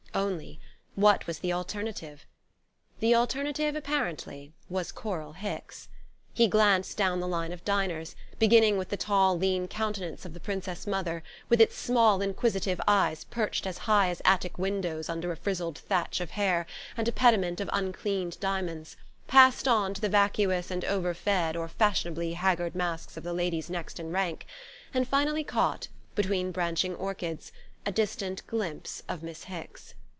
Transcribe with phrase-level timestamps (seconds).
[0.13, 0.59] Only
[0.95, 2.25] what was the alternative?
[2.99, 5.87] The alternative, apparently, was Coral Hicks.
[6.33, 10.41] He glanced down the line of diners, beginning with the tall lean countenance of the
[10.41, 15.37] Princess Mother, with its small inquisitive eyes perched as high as attic windows under a
[15.37, 16.65] frizzled thatch of hair
[16.97, 18.97] and a pediment of uncleaned diamonds;
[19.27, 23.97] passed on to the vacuous and overfed or fashionably haggard masks of the ladies next
[23.97, 24.45] in rank;
[24.93, 27.53] and finally caught, between branching orchids,
[27.85, 29.93] a distant glimpse of Miss Hicks.